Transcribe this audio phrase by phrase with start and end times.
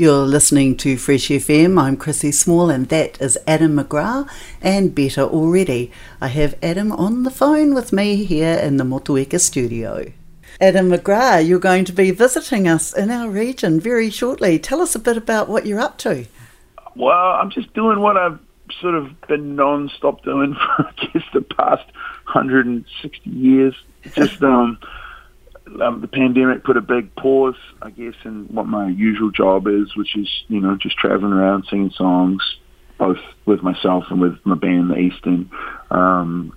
[0.00, 1.78] You're listening to Fresh FM.
[1.78, 4.30] I'm Chrissy Small, and that is Adam McGrath
[4.62, 5.92] and Better Already.
[6.22, 10.10] I have Adam on the phone with me here in the Motueka studio.
[10.58, 14.58] Adam McGrath, you're going to be visiting us in our region very shortly.
[14.58, 16.24] Tell us a bit about what you're up to.
[16.96, 18.38] Well, I'm just doing what I've
[18.80, 21.84] sort of been non-stop doing for, I guess, the past
[22.32, 23.74] 160 years.
[24.14, 24.78] Just um,
[25.80, 29.94] um, the pandemic put a big pause, I guess, in what my usual job is,
[29.96, 32.42] which is, you know, just traveling around singing songs,
[32.98, 35.50] both with myself and with my band, the Eastern.
[35.90, 36.52] Um,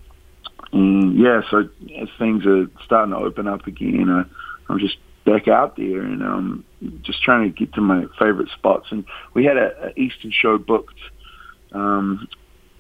[0.72, 1.69] and yeah, so
[2.01, 4.24] as things are starting to open up again, uh,
[4.69, 6.66] I'm just back out there and um,
[7.01, 8.88] just trying to get to my favorite spots.
[8.91, 11.00] And we had a, a Eastern show booked
[11.72, 12.28] um,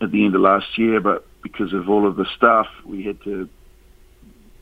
[0.01, 3.21] at the end of last year, but because of all of the stuff, we had
[3.23, 3.47] to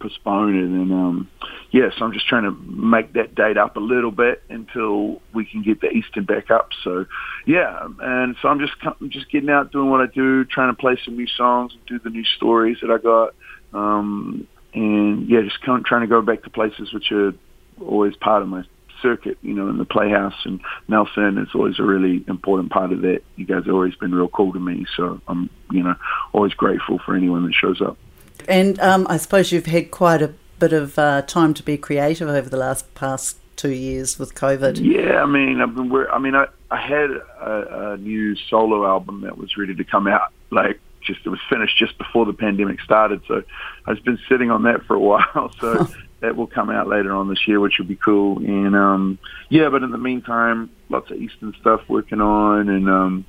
[0.01, 0.63] postpone it.
[0.63, 1.29] And um,
[1.71, 5.45] yeah, so I'm just trying to make that date up a little bit until we
[5.45, 6.69] can get the Eastern back up.
[6.83, 7.05] So
[7.45, 10.79] yeah, and so I'm just I'm just getting out doing what I do, trying to
[10.79, 13.33] play some new songs and do the new stories that I got.
[13.73, 17.33] Um, and yeah, just kind of trying to go back to places which are
[17.79, 18.63] always part of my
[19.01, 23.01] circuit, you know, in the Playhouse and Nelson is always a really important part of
[23.01, 23.21] that.
[23.35, 25.95] You guys have always been real cool to me, so I'm, you know,
[26.33, 27.97] always grateful for anyone that shows up.
[28.47, 32.29] And um, I suppose you've had quite a bit of uh, time to be creative
[32.29, 34.79] over the last past two years with COVID.
[34.81, 35.89] Yeah, I mean, I've been.
[35.89, 39.83] wor- I mean, I I had a, a new solo album that was ready to
[39.83, 40.31] come out.
[40.49, 43.21] Like, just it was finished just before the pandemic started.
[43.27, 43.43] So,
[43.85, 45.51] I've been sitting on that for a while.
[45.59, 45.87] So
[46.21, 48.37] that will come out later on this year, which will be cool.
[48.37, 53.25] And um, yeah, but in the meantime, lots of Eastern stuff working on, and um,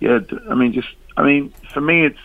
[0.00, 2.18] yeah, I mean, just I mean, for me, it's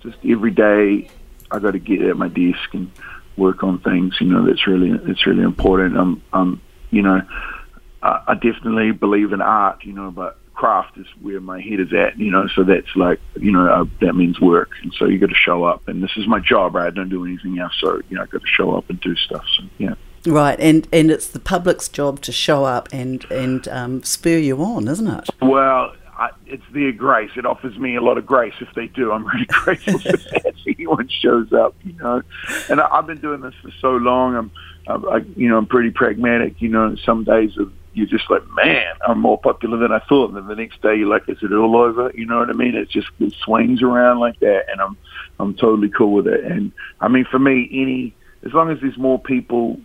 [0.00, 1.08] just every day
[1.50, 2.90] I got to get at my desk and
[3.36, 4.16] work on things.
[4.20, 5.96] You know, that's really it's really important.
[5.96, 6.60] I'm I'm
[6.90, 7.22] you know,
[8.02, 9.84] I, I definitely believe in art.
[9.84, 12.18] You know, but craft is where my head is at.
[12.18, 15.28] You know, so that's like you know uh, that means work, and so you got
[15.28, 15.86] to show up.
[15.88, 16.86] And this is my job, right?
[16.86, 19.14] I don't do anything else, so you know I got to show up and do
[19.16, 19.44] stuff.
[19.56, 19.94] So yeah.
[20.26, 24.60] Right, and and it's the public's job to show up and and um, spur you
[24.60, 25.30] on, isn't it?
[25.40, 27.30] Well, I, it's their grace.
[27.36, 29.12] It offers me a lot of grace if they do.
[29.12, 30.45] I'm really grateful for that.
[30.78, 32.22] Anyone shows up, you know.
[32.68, 34.36] And I, I've been doing this for so long.
[34.36, 34.50] I'm,
[34.86, 36.60] I'm I, you know, I'm pretty pragmatic.
[36.60, 40.28] You know, some days of you're just like, man, I'm more popular than I thought.
[40.28, 42.12] And then the next day you're like, is it all over?
[42.14, 42.74] You know what I mean?
[42.74, 44.96] It just it swings around like that, and I'm
[45.40, 46.44] I'm totally cool with it.
[46.44, 48.14] And I mean, for me, any
[48.44, 49.80] as long as there's more people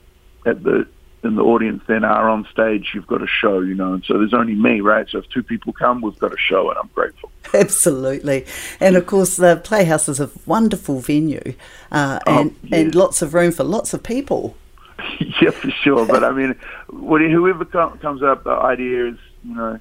[0.45, 0.87] at the
[1.23, 3.93] in the audience than are on stage, you've got a show, you know.
[3.93, 5.07] And so there's only me, right?
[5.09, 7.31] So if two people come, we've got a show, and I'm grateful.
[7.53, 8.45] Absolutely,
[8.79, 11.53] and of course the Playhouse is a wonderful venue,
[11.91, 12.77] uh, Oh, and yeah.
[12.79, 14.55] and lots of room for lots of people.
[15.41, 16.05] yeah, for sure.
[16.05, 16.55] But I mean,
[16.89, 19.79] whoever comes up, the idea is, you know,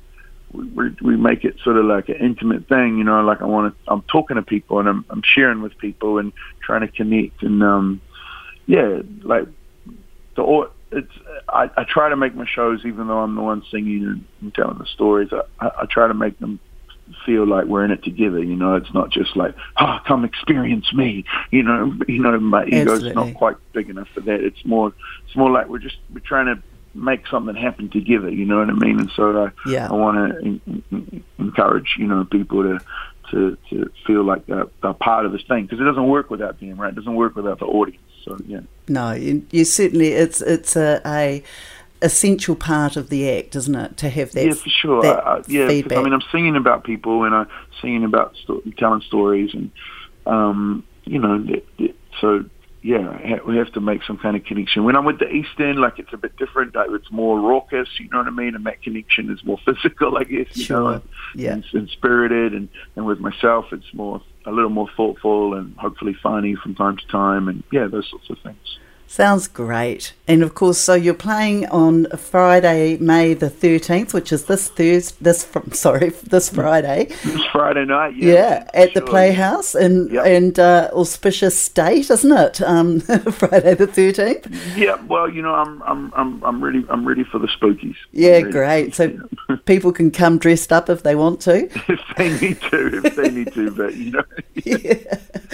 [0.52, 2.98] we, we make it sort of like an intimate thing.
[2.98, 5.76] You know, like I want to, I'm talking to people and I'm I'm sharing with
[5.78, 6.32] people and
[6.62, 8.00] trying to connect and um,
[8.66, 9.46] yeah, like
[10.36, 10.42] the
[10.92, 11.12] it's
[11.48, 14.78] I, I try to make my shows even though I'm the one singing and, telling
[14.78, 15.28] the stories.
[15.32, 16.58] I, I, I try to make them
[17.26, 18.42] feel like we're in it together.
[18.42, 21.24] You know, it's not just like, oh, come experience me.
[21.50, 23.14] You know, you know, my ego's Absolutely.
[23.14, 24.40] not quite big enough for that.
[24.40, 24.92] It's more,
[25.26, 26.62] it's more like we're just we're trying to
[26.94, 28.30] make something happen together.
[28.30, 29.00] You know what I mean?
[29.00, 29.88] And so I, Yeah.
[29.88, 32.80] I want to en- en- encourage you know people to.
[33.30, 36.58] To, to feel like they're, they're part of this thing because it doesn't work without
[36.58, 36.88] them, right?
[36.88, 38.02] It doesn't work without the audience.
[38.24, 41.42] So yeah, No, you, you certainly it's it's a, a
[42.02, 43.96] essential part of the act, isn't it?
[43.98, 45.02] To have that yeah, for sure.
[45.02, 45.98] that I, I, yeah, feedback.
[45.98, 47.48] I mean, I'm singing about people and I'm
[47.80, 49.70] singing about sto- telling stories, and
[50.26, 51.44] um, you know,
[52.20, 52.44] so
[52.82, 54.84] yeah, we have to make some kind of connection.
[54.84, 56.74] When I'm with the Eastern, like it's a bit different.
[56.74, 60.16] Like, it's more raucous, you know what I mean, and that connection is more physical,
[60.16, 60.56] I guess.
[60.56, 60.92] You know, Sure.
[60.94, 61.02] and,
[61.34, 61.52] Yeah.
[61.52, 66.16] and, and spirited, and and with myself, it's more a little more thoughtful and hopefully
[66.22, 68.78] funny from time to time, and yeah, those sorts of things.
[69.12, 70.12] Sounds great.
[70.28, 75.16] And of course, so you're playing on Friday, May the 13th, which is this Thursday,
[75.20, 77.06] this, sorry, this Friday.
[77.24, 79.00] This Friday night, yeah, Yeah, at the.
[79.02, 80.26] Playhouse in, Yep.
[80.26, 82.62] and uh, auspicious state, isn't it?
[82.62, 84.76] Um, Friday the 13th.
[84.76, 86.86] Yeah, well, you know, I'm I'm I'm I'm ready.
[86.88, 87.96] I'm ready for the spookies.
[88.12, 88.94] Yeah, great.
[88.94, 89.18] So
[89.64, 91.64] people can come dressed up if they want to.
[91.90, 94.22] if they need to, if they need to, but you know,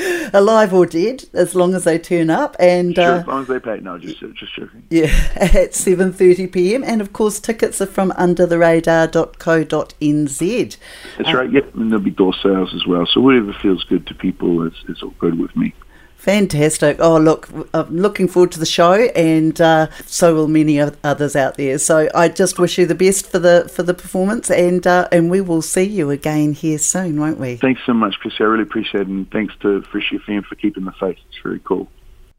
[0.32, 2.56] Alive or dead, as long as they turn up.
[2.58, 3.80] And sure, uh, as long as they pay.
[3.80, 4.84] No, just just joking.
[4.90, 5.06] Yeah,
[5.36, 6.84] at 7:30 p.m.
[6.84, 10.76] and of course tickets are from undertheradar.co.nz.
[11.16, 11.50] That's right.
[11.50, 13.06] Yep, and there'll be door sales as well.
[13.06, 15.74] So whatever feels good to people is is all good with me.
[16.16, 16.96] Fantastic.
[16.98, 21.56] Oh, look, I'm looking forward to the show and uh, so will many others out
[21.56, 21.78] there.
[21.78, 25.30] So I just wish you the best for the for the performance and uh, and
[25.30, 27.56] we will see you again here soon, won't we?
[27.56, 28.34] Thanks so much, Chris.
[28.40, 31.18] I really appreciate it, and thanks to Fresh FM for keeping the faith.
[31.28, 31.88] It's very cool.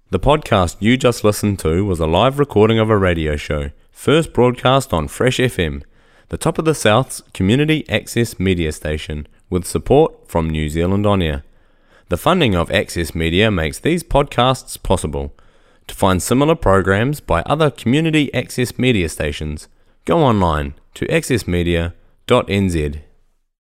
[0.10, 4.34] The podcast you just listened to was a live recording of a radio show, first
[4.34, 5.84] broadcast on Fresh FM,
[6.30, 11.22] the top of the South's community access media station, with support from New Zealand On
[11.22, 11.44] Air.
[12.10, 15.34] The funding of Access Media makes these podcasts possible.
[15.88, 19.68] To find similar programs by other community access media stations,
[20.06, 23.02] go online to accessmedia.nz